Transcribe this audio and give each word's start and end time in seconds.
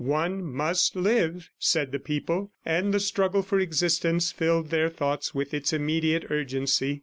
"One 0.03 0.41
must 0.43 0.95
live!" 0.95 1.51
said 1.59 1.91
the 1.91 1.99
people, 1.99 2.49
and 2.65 2.91
the 2.91 2.99
struggle 2.99 3.43
for 3.43 3.59
existence 3.59 4.31
filled 4.31 4.71
their 4.71 4.89
thoughts 4.89 5.35
with 5.35 5.53
its 5.53 5.73
immediate 5.73 6.25
urgency. 6.31 6.99